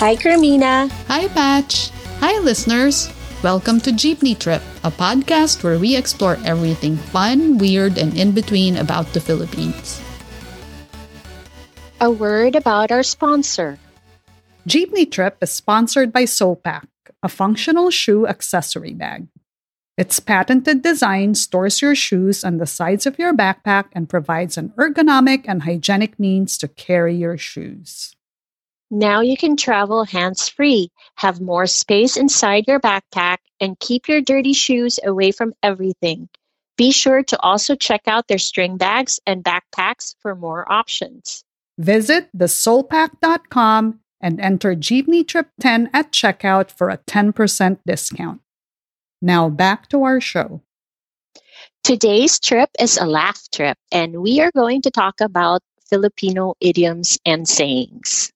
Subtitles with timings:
[0.00, 0.88] Hi, Carmina.
[1.08, 1.90] Hi, Patch.
[2.20, 3.12] Hi, listeners.
[3.42, 8.78] Welcome to Jeepney Trip, a podcast where we explore everything fun, weird, and in between
[8.78, 10.00] about the Philippines.
[12.00, 13.78] A word about our sponsor.
[14.66, 16.88] Jeepney Trip is sponsored by SolePack,
[17.22, 19.28] a functional shoe accessory bag.
[19.96, 24.70] Its patented design stores your shoes on the sides of your backpack and provides an
[24.78, 28.14] ergonomic and hygienic means to carry your shoes.
[28.90, 34.20] Now you can travel hands free, have more space inside your backpack, and keep your
[34.20, 36.28] dirty shoes away from everything.
[36.76, 41.44] Be sure to also check out their string bags and backpacks for more options.
[41.78, 48.40] Visit thesolepack.com and enter Jeepney Trip 10 at checkout for a 10% discount.
[49.22, 50.62] Now back to our show.
[51.84, 57.18] Today's trip is a laugh trip, and we are going to talk about Filipino idioms
[57.26, 58.32] and sayings.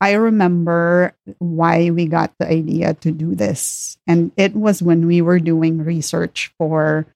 [0.00, 3.96] I remember why we got the idea to do this.
[4.06, 7.06] And it was when we were doing research for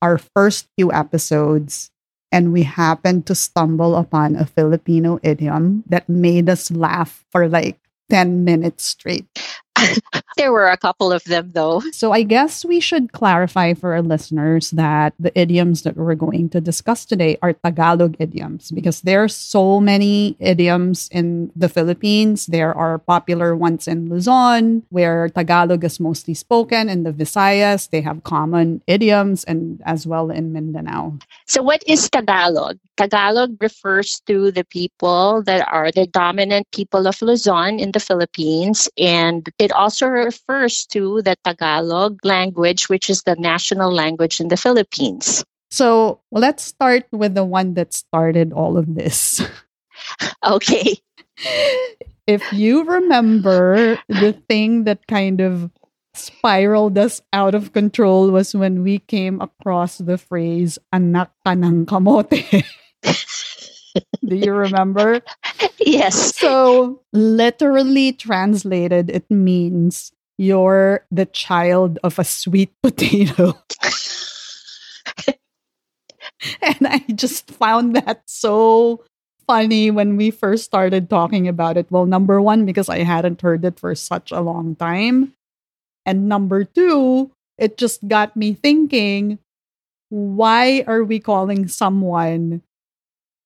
[0.00, 1.90] our first few episodes.
[2.30, 7.78] And we happened to stumble upon a Filipino idiom that made us laugh for like
[8.08, 9.26] 10 minutes straight.
[10.36, 11.80] there were a couple of them though.
[11.92, 16.48] So I guess we should clarify for our listeners that the idioms that we're going
[16.50, 22.46] to discuss today are Tagalog idioms because there are so many idioms in the Philippines.
[22.46, 26.88] There are popular ones in Luzon where Tagalog is mostly spoken.
[26.88, 31.18] In the Visayas, they have common idioms and as well in Mindanao.
[31.46, 32.78] So what is Tagalog?
[32.96, 38.88] Tagalog refers to the people that are the dominant people of Luzon in the Philippines
[38.98, 44.56] and it also refers to the Tagalog language, which is the national language in the
[44.56, 45.44] Philippines.
[45.70, 49.40] So let's start with the one that started all of this.
[50.44, 50.96] okay.
[52.26, 55.70] If you remember, the thing that kind of
[56.14, 61.82] spiraled us out of control was when we came across the phrase anak ka ng
[61.82, 62.62] kamote.
[64.24, 65.20] Do you remember?
[65.84, 66.36] Yes.
[66.36, 73.58] So, literally translated, it means you're the child of a sweet potato.
[76.62, 79.02] and I just found that so
[79.46, 81.90] funny when we first started talking about it.
[81.90, 85.34] Well, number one, because I hadn't heard it for such a long time.
[86.06, 89.38] And number two, it just got me thinking
[90.10, 92.62] why are we calling someone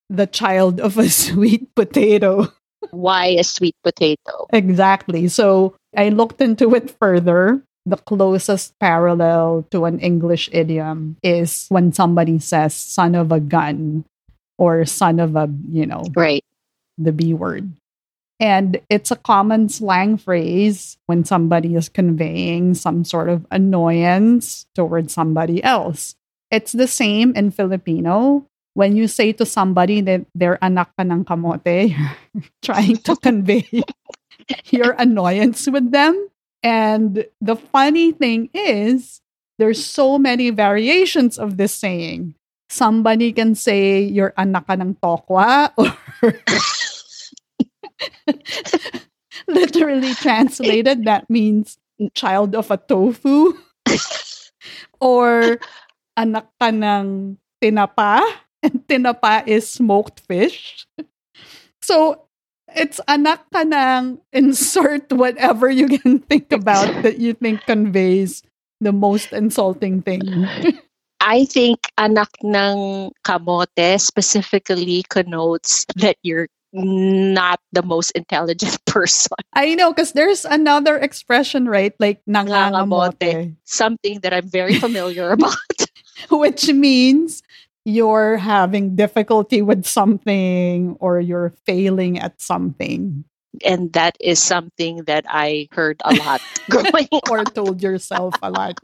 [0.08, 2.52] the child of a sweet potato.
[2.90, 4.46] Why a sweet potato?
[4.52, 5.28] Exactly.
[5.28, 7.62] So I looked into it further.
[7.86, 14.04] The closest parallel to an English idiom is when somebody says son of a gun
[14.58, 16.42] or son of a, you know, right.
[16.98, 17.70] the B word.
[18.40, 25.14] And it's a common slang phrase when somebody is conveying some sort of annoyance towards
[25.14, 26.16] somebody else.
[26.50, 31.24] It's the same in Filipino when you say to somebody that they're anak ka ng
[31.24, 31.96] kamote,
[32.62, 33.64] trying to convey
[34.68, 36.12] your annoyance with them.
[36.60, 39.24] And the funny thing is,
[39.56, 42.36] there's so many variations of this saying.
[42.68, 46.36] Somebody can say you're anak ka ng tokwa or
[49.48, 51.80] literally translated that means
[52.12, 53.56] child of a tofu
[55.00, 55.56] or
[56.20, 58.20] anak ka ng tinapa
[58.72, 60.86] and tinapa is smoked fish.
[61.82, 62.26] So
[62.74, 68.42] it's anak ka ng insert whatever you can think about that you think conveys
[68.82, 70.22] the most insulting thing.
[71.22, 79.32] I think anak ng kamote specifically connotes that you're not the most intelligent person.
[79.54, 81.94] I know, because there's another expression, right?
[81.98, 83.56] Like nangangamote.
[83.64, 85.56] Something that I'm very familiar about.
[86.30, 87.42] Which means
[87.86, 93.24] you're having difficulty with something or you're failing at something.
[93.64, 98.80] And that is something that I heard a lot growing or told yourself a lot.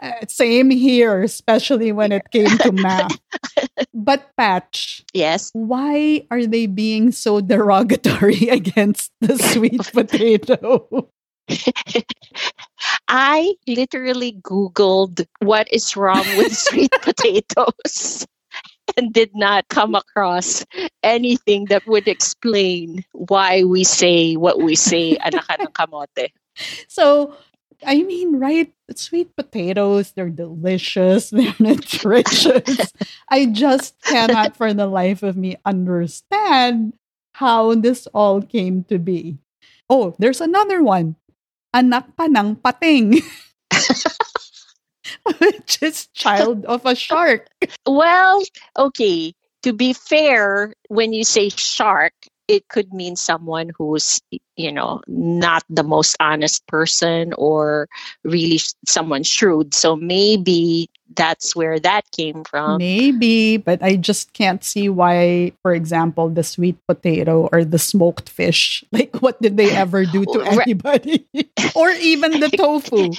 [0.00, 3.18] Uh, same here, especially when it came to math.
[3.92, 11.10] But Patch, yes, why are they being so derogatory against the sweet potato?
[13.08, 18.26] I literally Googled what is wrong with sweet potatoes
[18.96, 20.64] and did not come across
[21.02, 26.30] anything that would explain why we say what we say, anak ng kamote.
[26.88, 27.34] So,
[27.84, 28.72] I mean, right?
[28.94, 32.92] Sweet potatoes, they're delicious, they're nutritious.
[33.28, 36.94] I just cannot for the life of me understand
[37.34, 39.38] how this all came to be.
[39.90, 41.16] Oh, there's another one.
[41.74, 43.20] Anak pa ng pating.
[45.38, 47.48] Which is child of a shark.
[47.86, 48.42] Well,
[48.76, 49.32] okay.
[49.62, 52.12] To be fair, when you say shark,
[52.48, 54.20] it could mean someone who's
[54.56, 57.88] you know not the most honest person or
[58.24, 64.32] really sh- someone shrewd so maybe that's where that came from Maybe, but I just
[64.32, 69.56] can't see why, for example, the sweet potato or the smoked fish, like what did
[69.56, 71.26] they ever do to anybody?
[71.76, 73.14] or even the tofu.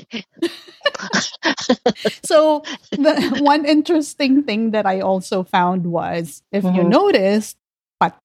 [2.24, 2.64] So,
[2.96, 6.90] the one interesting thing that I also found was if you Mhm.
[6.90, 7.58] noticed,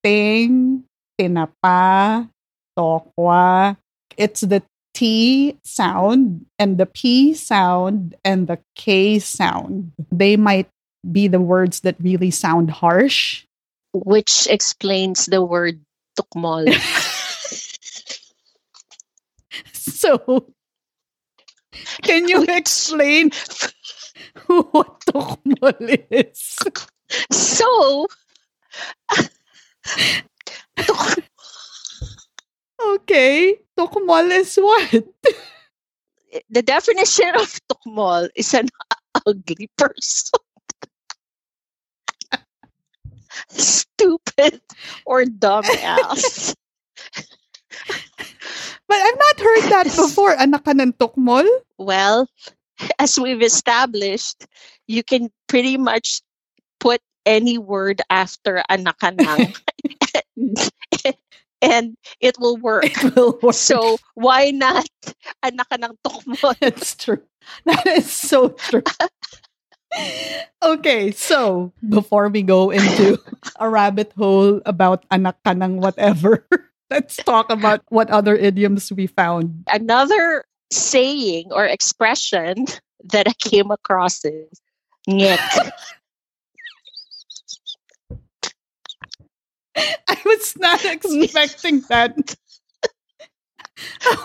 [0.03, 0.83] pating,
[1.23, 2.29] tinapa,
[2.77, 3.77] tokwa,
[4.17, 4.61] it's the
[4.93, 9.91] T sound and the P sound and the K sound.
[10.11, 10.69] They might
[11.11, 13.45] be the words that really sound harsh.
[13.93, 15.79] which explains the word
[16.17, 16.65] tukmol
[19.73, 20.47] So,
[22.01, 23.29] can you explain
[24.47, 25.77] what tokmol
[26.09, 26.57] is?
[27.31, 28.07] so
[32.83, 34.91] Okay, tokmol is what?
[36.49, 38.67] the definition of tukmol is an
[39.25, 40.39] ugly person
[43.49, 44.61] stupid
[45.05, 46.53] or dumbass
[48.87, 50.35] But I've not heard that before.
[50.37, 51.47] Anak ka ng tokmol?
[51.79, 52.27] Well,
[52.99, 54.45] as we've established,
[54.85, 56.21] you can pretty much
[56.77, 59.55] put any word after anakanang
[61.61, 62.85] and it will work.
[62.85, 63.55] It will work.
[63.55, 64.87] So why not
[65.43, 66.55] anakanang tokmol?
[66.61, 67.21] That's true.
[67.65, 68.83] That is so true.
[70.63, 73.19] okay, so before we go into
[73.59, 76.47] a rabbit hole about anak ka ng whatever,
[76.89, 79.63] let's talk about what other idioms we found.
[79.67, 82.65] Another saying or expression
[83.03, 84.49] that I came across is
[85.07, 85.71] ngek.
[90.07, 92.15] I was not expecting that.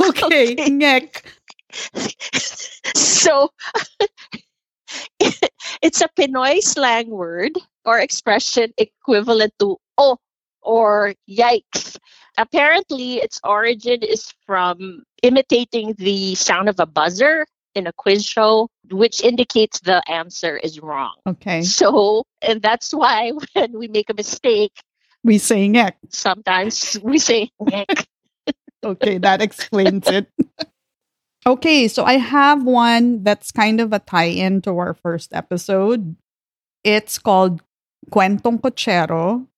[0.00, 0.56] okay, Okay.
[0.56, 1.24] ngek.
[2.94, 3.50] so
[5.82, 7.52] it's a Pinoy slang word
[7.84, 10.18] or expression equivalent to oh
[10.62, 11.96] or yikes.
[12.36, 18.68] Apparently, its origin is from imitating the sound of a buzzer in a quiz show,
[18.90, 21.14] which indicates the answer is wrong.
[21.26, 24.72] Okay, So, and that's why when we make a mistake,
[25.28, 25.92] we say ngek.
[26.08, 28.08] sometimes we say "Ngek."
[28.78, 30.30] Okay, that explains it.
[31.44, 36.14] okay, so I have one that's kind of a tie in to our first episode.
[36.86, 37.58] It's called
[38.14, 39.50] Kuwentong Kutsero,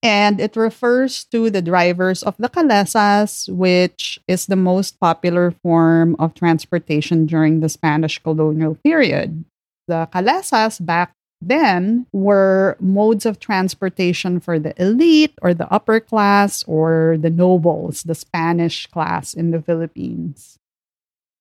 [0.00, 6.14] and it refers to the drivers of the calesas, which is the most popular form
[6.22, 9.42] of transportation during the Spanish colonial period.
[9.90, 16.62] The calesas back then were modes of transportation for the elite or the upper class
[16.64, 20.58] or the nobles, the Spanish class in the Philippines.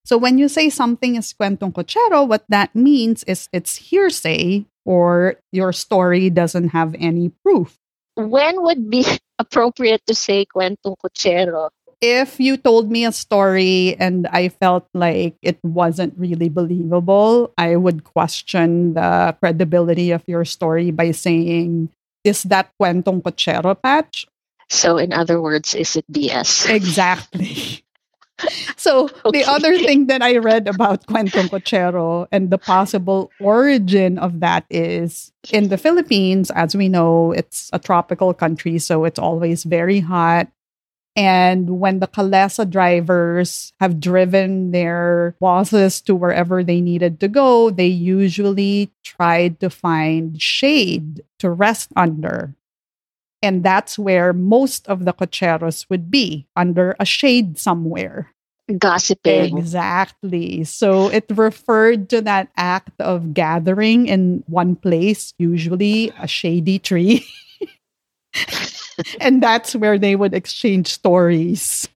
[0.06, 5.36] So when you say something is kuwentong kutsero, what that means is it's hearsay or
[5.52, 7.78] your story doesn't have any proof.
[8.18, 9.06] when would be
[9.38, 11.70] appropriate to say kuwentong kutsero?
[12.00, 17.76] If you told me a story and I felt like it wasn't really believable, I
[17.76, 21.90] would question the credibility of your story by saying,
[22.24, 24.28] Is that kuwentong kutsero patch?
[24.70, 26.70] So, in other words, is it BS?
[26.70, 27.84] Exactly.
[28.78, 34.40] So the other thing that I read about Kuwentong Kutsero and the possible origin of
[34.42, 39.64] that is in the Philippines, as we know, it's a tropical country, so it's always
[39.64, 40.48] very hot.
[41.18, 47.72] And when the Kalesa drivers have driven their bosses to wherever they needed to go,
[47.72, 52.54] they usually tried to find shade to rest under.
[53.42, 58.30] And that's where most of the cocheros would be, under a shade somewhere.
[58.78, 59.58] Gossiping.
[59.58, 60.66] Exactly.
[60.66, 67.26] So it referred to that act of gathering in one place, usually a shady tree.
[69.20, 71.88] and that's where they would exchange stories.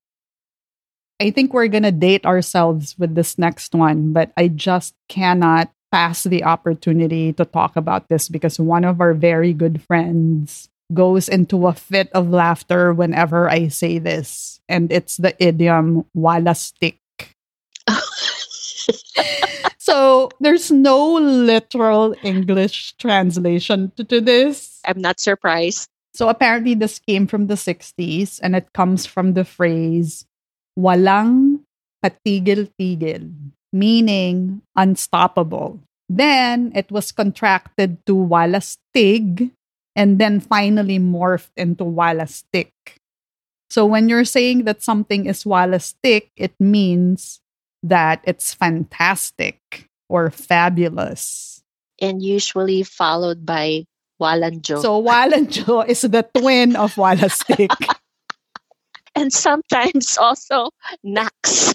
[1.21, 5.71] I think we're going to date ourselves with this next one, but I just cannot
[5.91, 11.29] pass the opportunity to talk about this because one of our very good friends goes
[11.29, 16.97] into a fit of laughter whenever I say this, and it's the idiom walastik.
[19.77, 24.79] so there's no literal English translation to, to this.
[24.85, 25.90] I'm not surprised.
[26.13, 30.25] So apparently this came from the 60s and it comes from the phrase
[30.77, 31.63] walang
[32.03, 33.31] patigil-tigil,
[33.71, 35.79] meaning unstoppable.
[36.09, 39.51] Then it was contracted to walastig
[39.95, 42.71] and then finally morphed into walastik.
[43.69, 47.39] So when you're saying that something is walastik, it means
[47.83, 51.63] that it's fantastic or fabulous.
[52.01, 53.85] And usually followed by
[54.21, 54.81] Walanjo.
[54.81, 57.73] So Walanjo is the twin of walastik.
[59.15, 60.69] and sometimes also
[61.03, 61.73] Nax.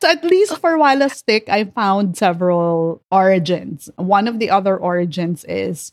[0.00, 3.90] So at least for Walastik, I found several origins.
[3.96, 5.92] One of the other origins is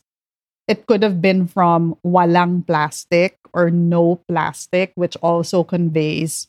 [0.68, 6.48] it could have been from walang plastic or no plastic, which also conveys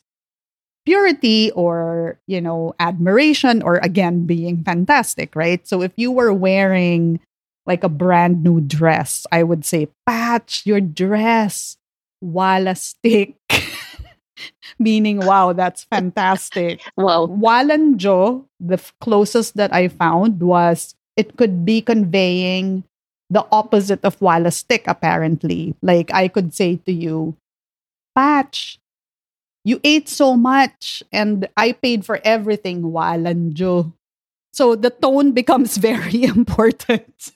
[0.85, 5.67] purity or, you know, admiration or again being fantastic, right?
[5.67, 7.19] So if you were wearing
[7.67, 11.77] like a brand new dress, I would say, Patch, your dress,
[12.23, 13.35] walastik.
[14.79, 16.81] meaning wow that's fantastic.
[16.97, 17.27] Wow.
[17.27, 22.83] Walanjo the closest that i found was it could be conveying
[23.29, 25.75] the opposite of walastik apparently.
[25.81, 27.35] Like i could say to you
[28.15, 28.79] patch
[29.63, 33.93] you ate so much and i paid for everything walanjo
[34.53, 37.33] so the tone becomes very important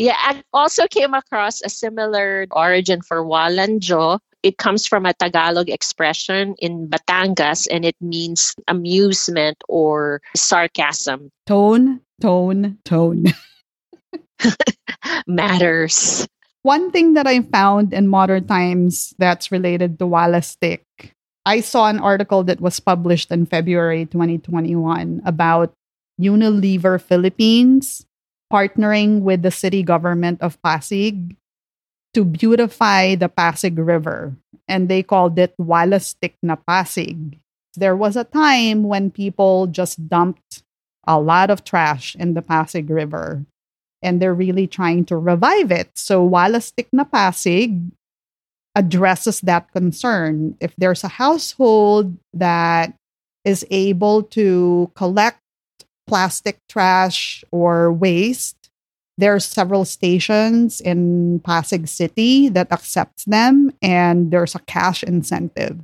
[0.00, 5.68] yeah i also came across a similar origin for walanjo it comes from a Tagalog
[5.68, 11.30] expression in Batangas and it means amusement or sarcasm.
[11.46, 13.26] Tone, tone, tone.
[15.26, 16.26] Matters.
[16.62, 20.80] One thing that I found in modern times that's related to Walastik,
[21.46, 25.72] I saw an article that was published in February 2021 about
[26.20, 28.04] Unilever Philippines
[28.52, 31.36] partnering with the city government of Pasig
[32.14, 34.34] to beautify the Pasig River,
[34.66, 37.38] and they called it Walastik na Pasig.
[37.76, 40.62] There was a time when people just dumped
[41.06, 43.46] a lot of trash in the Pasig River,
[44.02, 45.90] and they're really trying to revive it.
[45.94, 47.78] So Walastik na Pasig
[48.74, 50.56] addresses that concern.
[50.60, 52.94] If there's a household that
[53.44, 55.39] is able to collect
[56.10, 58.60] plastic trash or waste
[59.20, 65.78] there are several stations in Pasig City that accepts them, and there's a cash incentive.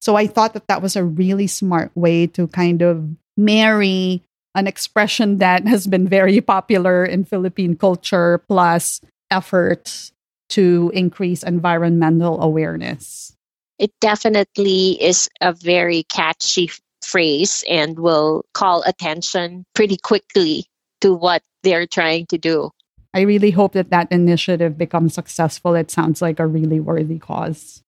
[0.00, 4.22] So I thought that that was a really smart way to kind of marry
[4.54, 9.00] an expression that has been very popular in Philippine culture plus
[9.32, 10.12] efforts
[10.50, 13.36] to increase environmental awareness.
[13.80, 16.70] It definitely is a very catchy
[17.02, 20.66] phrase and will call attention pretty quickly
[21.00, 22.70] to what they're trying to do.
[23.12, 25.74] I really hope that that initiative becomes successful.
[25.74, 27.82] It sounds like a really worthy cause.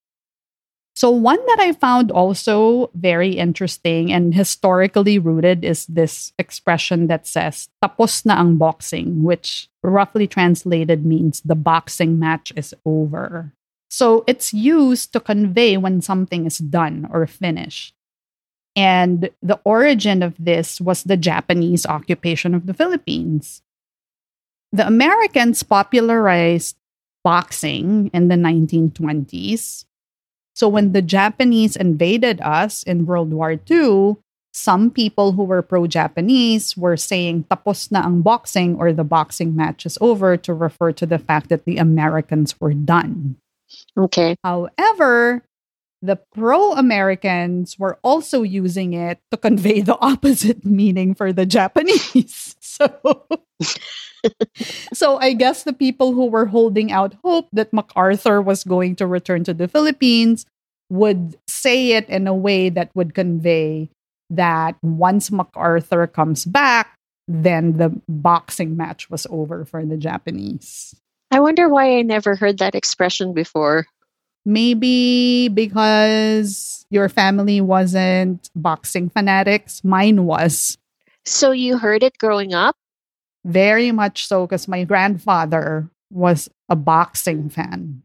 [0.95, 7.25] So, one that I found also very interesting and historically rooted is this expression that
[7.25, 13.53] says, tapos na ang boxing, which roughly translated means the boxing match is over.
[13.89, 17.95] So, it's used to convey when something is done or finished.
[18.75, 23.61] And the origin of this was the Japanese occupation of the Philippines.
[24.71, 26.75] The Americans popularized
[27.23, 29.85] boxing in the 1920s.
[30.55, 34.17] So when the Japanese invaded us in World War II,
[34.53, 39.55] some people who were pro Japanese were saying tapos na ang boxing or the boxing
[39.55, 43.35] match is over to refer to the fact that the Americans were done.
[43.97, 44.35] Okay.
[44.43, 45.41] However,
[46.03, 52.55] the pro Americans were also using it to convey the opposite meaning for the Japanese.
[52.73, 52.89] So,
[54.93, 59.05] so I guess the people who were holding out hope that MacArthur was going to
[59.05, 60.47] return to the Philippines
[60.89, 63.91] would say it in a way that would convey
[64.31, 70.95] that once MacArthur comes back, then the boxing match was over for the Japanese.
[71.29, 73.85] I wonder why I never heard that expression before.
[74.45, 79.83] Maybe because your family wasn't boxing fanatics.
[79.83, 80.77] Mine was.
[81.25, 82.75] So you heard it growing up?
[83.45, 88.03] Very much so, because my grandfather was a boxing fan.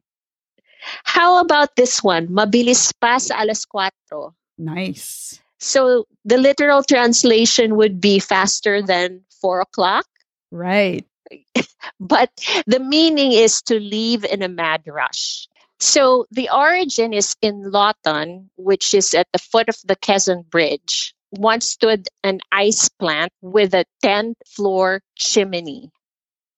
[1.04, 2.28] How about this one?
[2.28, 4.35] Mabilis pa sa alas cuatro.
[4.57, 5.40] Nice.
[5.59, 10.07] So the literal translation would be faster than four o'clock.
[10.50, 11.04] Right.
[12.00, 12.30] But
[12.66, 15.48] the meaning is to leave in a mad rush.
[15.80, 21.14] So the origin is in Lawton, which is at the foot of the Quezon Bridge.
[21.30, 25.90] once stood an ice plant with a 10 floor chimney.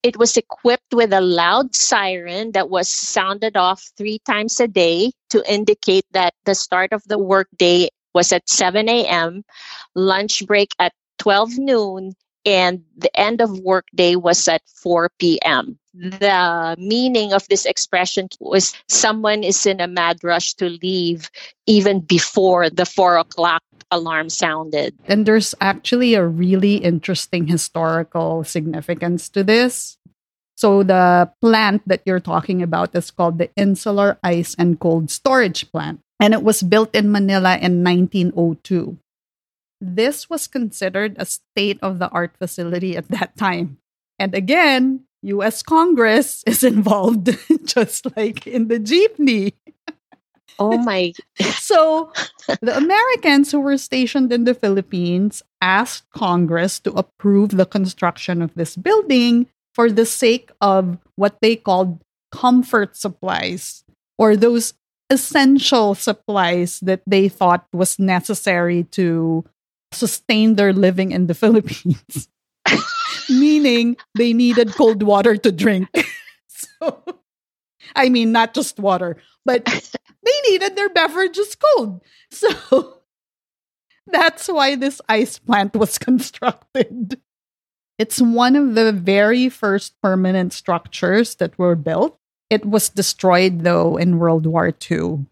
[0.01, 5.11] It was equipped with a loud siren that was sounded off three times a day
[5.29, 9.43] to indicate that the start of the workday was at 7 a.m.,
[9.93, 12.13] lunch break at 12 noon,
[12.45, 15.77] and the end of workday was at 4 p.m.
[15.93, 21.29] The meaning of this expression was someone is in a mad rush to leave
[21.67, 24.95] even before the 4 o'clock alarm sounded.
[25.05, 29.97] And there's actually a really interesting historical significance to this.
[30.55, 35.71] So, the plant that you're talking about is called the Insular Ice and Cold Storage
[35.71, 39.00] Plant, and it was built in Manila in 1902
[39.81, 43.77] this was considered a state of the art facility at that time.
[44.19, 47.35] And again, US Congress is involved,
[47.65, 49.53] just like in the jeepney.
[50.59, 51.13] Oh my.
[51.57, 52.13] so
[52.61, 58.53] the Americans who were stationed in the Philippines asked Congress to approve the construction of
[58.53, 63.83] this building for the sake of what they called comfort supplies
[64.17, 64.73] or those
[65.09, 69.43] essential supplies that they thought was necessary to
[69.91, 72.27] sustain their living in the Philippines.
[73.29, 75.89] Meaning they needed cold water to drink.
[76.47, 77.03] so,
[77.95, 82.01] I mean, not just water, but they needed their beverages cold.
[82.29, 82.97] So,
[84.07, 87.19] that's why this ice plant was constructed.
[87.97, 92.17] It's one of the very first permanent structures that were built.
[92.49, 95.25] It was destroyed, though, in World War II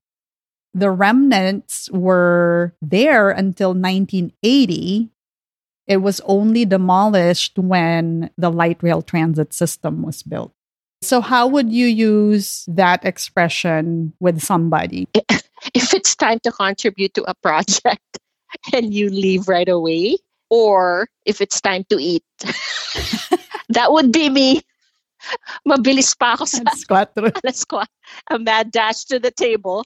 [0.73, 5.09] the remnants were there until 1980.
[5.87, 10.53] It was only demolished when the light rail transit system was built.
[11.01, 15.07] So, how would you use that expression with somebody?
[15.75, 18.17] If it's time to contribute to a project
[18.73, 20.15] and you leave right away,
[20.49, 22.23] or if it's time to eat,
[23.69, 24.61] that would be me.
[25.67, 27.65] Mabilis pa ako sa alas
[28.31, 29.83] A mad dash to the table.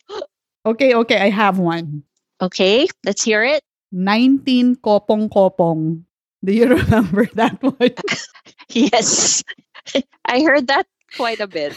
[0.65, 2.03] Okay, okay, I have one.
[2.41, 3.61] Okay, let's hear it.
[3.91, 6.03] 19 kopong kopong.
[6.43, 7.95] Do you remember that one?
[8.69, 9.43] yes.
[10.25, 11.75] I heard that quite a bit.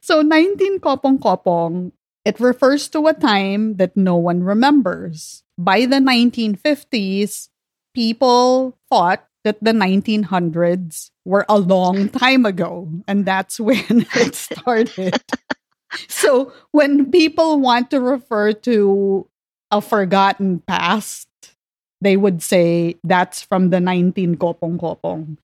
[0.00, 1.92] so 19 kopong kopong,
[2.24, 5.42] it refers to a time that no one remembers.
[5.56, 7.48] By the 1950s,
[7.94, 15.16] people thought that the 1900s were a long time ago, and that's when it started
[16.08, 19.26] so when people want to refer to
[19.70, 21.28] a forgotten past,
[22.00, 25.38] they would say that's from the 19 kopong kopong.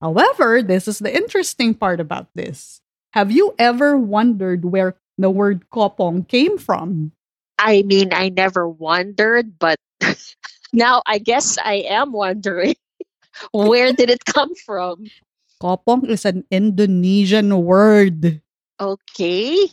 [0.00, 2.80] However, this is the interesting part about this.
[3.12, 7.12] Have you ever wondered where the word kopong came from?
[7.58, 9.78] I mean, I never wondered, but
[10.72, 12.74] now I guess I am wondering
[13.52, 15.06] where did it come from?
[15.62, 18.42] Kopong is an Indonesian word.
[18.80, 19.68] Okay.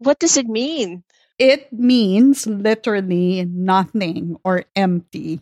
[0.00, 1.04] What does it mean?
[1.38, 5.40] It means literally nothing or empty.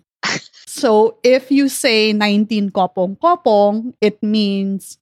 [0.66, 4.98] so if you say 19 kopong kopong, it means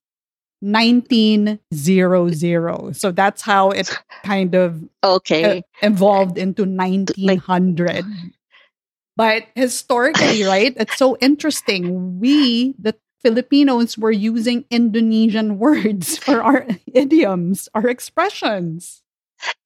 [0.61, 2.97] 1900.
[2.97, 3.91] So that's how it
[4.25, 8.05] kind of okay evolved into 1900.
[9.17, 10.75] but historically, right?
[10.77, 12.21] It's so interesting.
[12.21, 19.03] We, the Filipinos, were using Indonesian words for our idioms, our expressions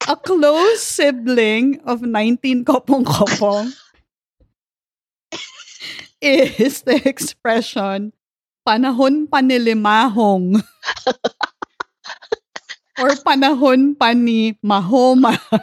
[0.09, 3.73] a close sibling of 19 kopong kopong
[6.21, 8.13] is the expression
[8.67, 10.61] panahon panilimahong
[13.01, 15.41] or panahon pani mahoma.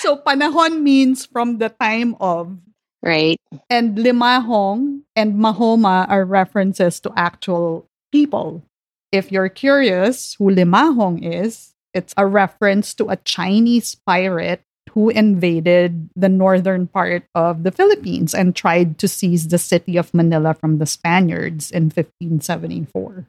[0.00, 2.56] so panahon means from the time of
[3.04, 3.36] right
[3.68, 8.64] and limahong and mahoma are references to actual people.
[9.12, 14.62] If you're curious who limahong is, it's a reference to a Chinese pirate
[14.94, 20.14] who invaded the northern part of the Philippines and tried to seize the city of
[20.14, 23.26] Manila from the Spaniards in 1574.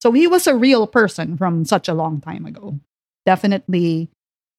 [0.00, 2.78] So he was a real person from such a long time ago.
[3.26, 4.08] Definitely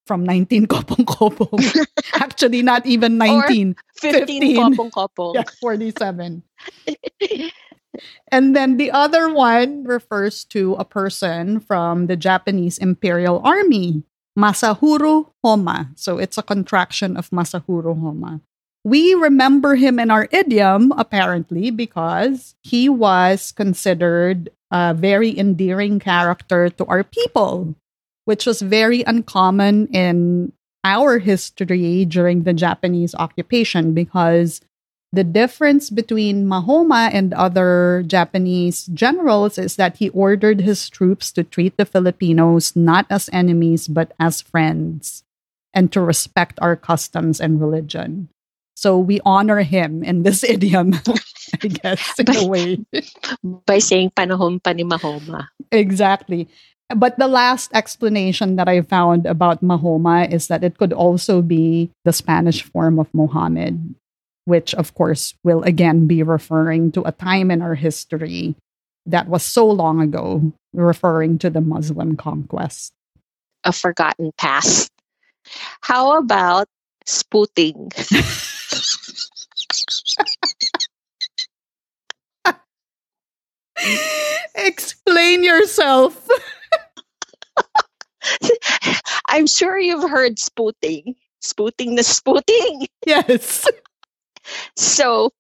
[0.06, 1.60] from 19 kopong kopong.
[2.14, 3.72] Actually, not even 19.
[3.72, 5.34] Or 15, 15 kopong kopong.
[5.40, 6.44] Yeah, 47.
[8.32, 14.04] And then the other one refers to a person from the Japanese Imperial Army,
[14.38, 15.90] Masahiro Homma.
[15.96, 18.42] So it's a contraction of Masahiro Homma.
[18.84, 26.70] We remember him in our idiom, apparently, because he was considered a very endearing character
[26.70, 27.76] to our people,
[28.26, 30.52] which was very uncommon in
[30.84, 34.60] our history during the Japanese occupation because
[35.14, 41.46] the difference between Mahoma and other Japanese generals is that he ordered his troops to
[41.46, 45.24] treat the Filipinos not as enemies but as friends
[45.70, 48.30] and to respect our customs and religion.
[48.74, 50.98] So we honor him in this idiom,
[51.62, 52.82] I guess, in a way.
[53.70, 55.54] By saying panahon pa ni Mahoma.
[55.70, 56.50] Exactly.
[56.90, 61.94] But the last explanation that I found about Mahoma is that it could also be
[62.04, 63.96] the Spanish form of Mohammed,
[64.46, 68.56] which, of course, will again be referring to a time in our history
[69.06, 72.94] that was so long ago, referring to the Muslim conquest.
[73.64, 74.92] A forgotten past.
[75.82, 76.68] How about
[77.06, 77.92] sputing?
[84.56, 86.28] Explain yourself.
[89.28, 91.16] I'm sure you've heard sputing.
[91.42, 92.88] Sputing the sputing.
[93.06, 93.68] Yes.
[94.76, 95.32] So,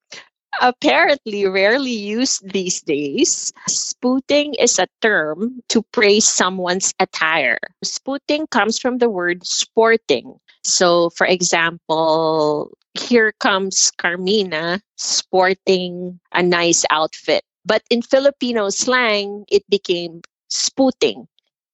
[0.61, 7.59] apparently rarely used these days, sputing is a term to praise someone's attire.
[7.83, 10.39] Sputing comes from the word sporting.
[10.63, 17.43] So, for example, here comes Carmina sporting a nice outfit.
[17.65, 21.27] But in Filipino slang, it became sputing.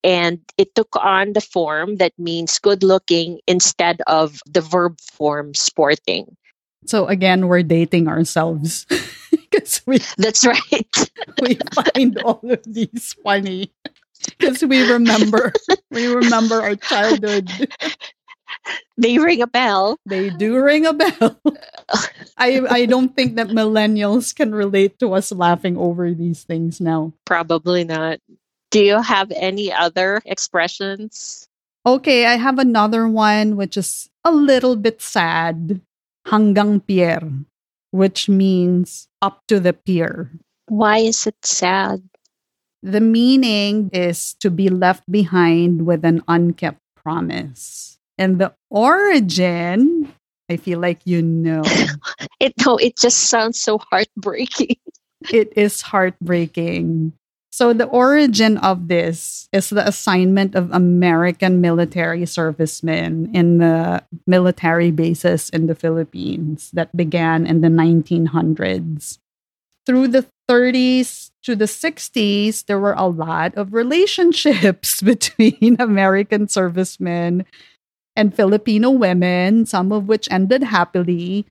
[0.03, 5.53] And it took on the form that means good looking instead of the verb form
[5.55, 6.37] sporting.
[6.85, 8.85] So again, we're dating ourselves
[9.31, 11.11] because we That's right.
[11.41, 13.71] we find all of these funny
[14.37, 15.53] because we remember
[15.91, 17.49] we remember our childhood.
[18.97, 19.97] they ring a bell.
[20.05, 21.39] They do ring a bell.
[22.37, 27.13] I I don't think that millennials can relate to us laughing over these things now.
[27.25, 28.19] Probably not.
[28.71, 31.47] Do you have any other expressions?
[31.85, 35.81] Okay, I have another one which is a little bit sad.
[36.29, 37.21] Hanggang pier,
[37.91, 40.31] which means up to the pier.
[40.67, 42.03] Why is it sad?
[42.83, 47.97] The meaning is to be left behind with an unkept promise.
[48.17, 50.13] And the origin,
[50.49, 51.63] I feel like you know,
[52.39, 54.77] It no, it just sounds so heartbreaking.
[55.31, 57.13] it is heartbreaking.
[57.59, 64.91] So, the origin of this is the assignment of American military servicemen in the military
[64.91, 69.19] bases in the Philippines that began in the 1900s.
[69.85, 77.43] Through the 30s to the 60s, there were a lot of relationships between American servicemen
[78.15, 81.43] and Filipino women, some of which ended happily.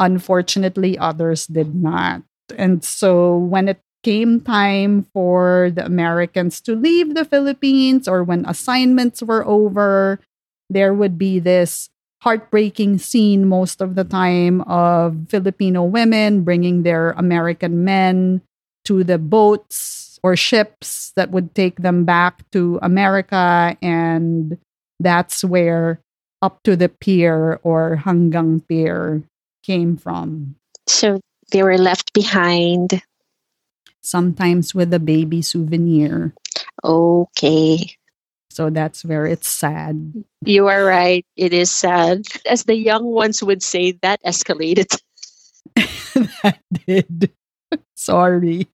[0.00, 2.24] Unfortunately, others did not.
[2.58, 8.44] And so when it came time for the Americans to leave the Philippines or when
[8.44, 10.20] assignments were over,
[10.68, 11.88] there would be this
[12.20, 18.40] heartbreaking scene most of the time of Filipino women bringing their American men
[18.84, 23.76] to the boats or ships that would take them back to America.
[23.82, 24.56] And
[25.00, 26.00] that's where
[26.40, 29.22] up to the pier or hanggang pier
[29.62, 30.56] came from.
[30.86, 31.20] So
[31.52, 33.02] they were left behind.
[34.04, 36.34] Sometimes with a baby souvenir.
[36.84, 37.96] Okay.
[38.50, 40.24] So that's where it's sad.
[40.44, 41.24] You are right.
[41.36, 42.22] It is sad.
[42.46, 44.86] As the young ones would say, that escalated.
[45.74, 47.32] that did.
[47.94, 48.68] Sorry.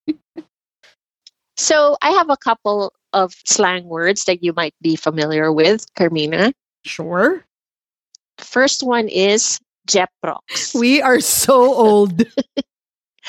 [1.56, 6.52] So I have a couple of slang words that you might be familiar with, Carmina.
[6.84, 7.44] Sure.
[8.38, 10.74] First one is Jeprox.
[10.74, 12.24] We are so old.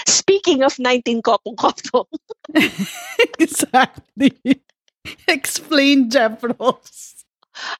[0.07, 2.07] Speaking of 19 kopong kopong,
[3.39, 4.61] exactly.
[5.27, 7.23] Explain Jeprox.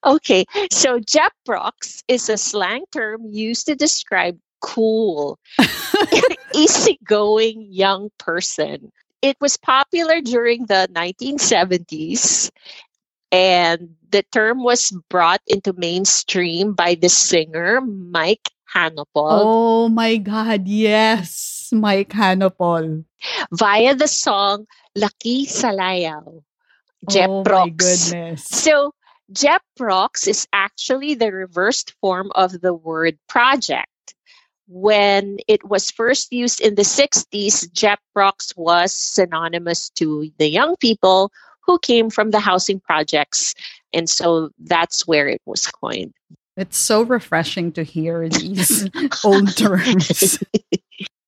[0.06, 5.40] Okay, so Jeprox is a slang term used to describe cool,
[6.56, 8.92] easygoing young person.
[9.22, 12.50] It was popular during the 1970s,
[13.32, 20.68] and the term was brought into mainstream by the singer Mike Hanopol Oh my God,
[20.68, 21.61] yes.
[21.72, 23.06] Mike Hanopol.
[23.52, 24.66] via the song
[24.98, 26.24] Laki sa Layaw.
[26.28, 26.44] Oh
[27.02, 27.78] my Jeprox.
[27.78, 28.46] goodness.
[28.46, 28.94] So
[29.34, 33.88] Jeprox is actually the reversed form of the word project.
[34.68, 41.32] When it was first used in the 60s, Jeprox was synonymous to the young people
[41.66, 43.54] who came from the housing projects.
[43.94, 46.14] And so that's where it was coined.
[46.58, 48.90] It's so refreshing to hear these
[49.24, 50.40] old terms.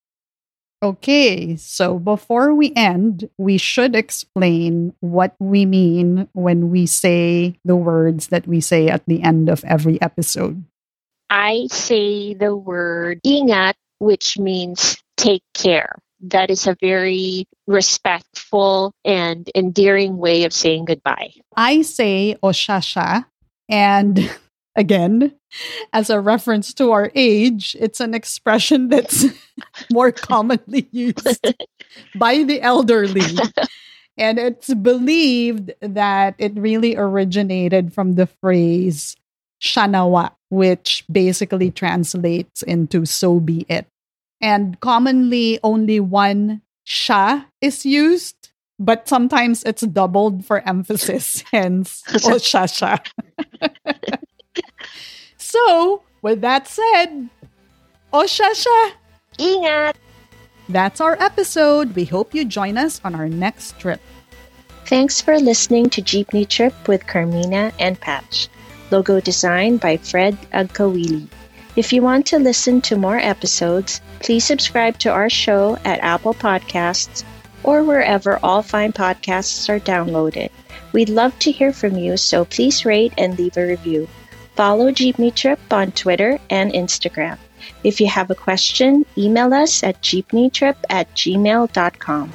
[0.84, 7.78] Okay, so before we end, we should explain what we mean when we say the
[7.78, 10.62] words that we say at the end of every episode.
[11.30, 15.96] I say the word ingat, which means take care.
[16.20, 21.32] That is a very respectful and endearing way of saying goodbye.
[21.56, 23.26] I say o siya siya,
[23.70, 24.20] and
[24.76, 25.32] again,
[25.94, 29.26] as a reference to our age, it's an expression that's
[29.92, 31.46] more commonly used
[32.16, 33.22] by the elderly.
[34.18, 39.16] And it's believed that it really originated from the phrase
[39.62, 43.88] shanawa, which basically translates into so be it.
[44.42, 52.36] And commonly, only one sha is used, but sometimes it's doubled for emphasis, hence o
[52.36, 53.00] siya siya.
[55.54, 57.30] So, with that said,
[58.12, 58.98] O siya siya!
[59.38, 59.94] Ingat!
[60.68, 61.94] That's our episode.
[61.94, 64.02] We hope you join us on our next trip.
[64.90, 68.50] Thanks for listening to Jeepney Trip with Carmina and Patch.
[68.90, 71.30] Logo designed by Fred Agkawili.
[71.76, 76.34] If you want to listen to more episodes, please subscribe to our show at Apple
[76.34, 77.24] Podcasts
[77.62, 80.50] or wherever all fine podcasts are downloaded.
[80.94, 84.10] We'd love to hear from you, so please rate and leave a review.
[84.56, 87.38] Follow Jeepney Trip on Twitter and Instagram.
[87.84, 92.34] If you have a question, email us at jeepneytrip at gmail.com.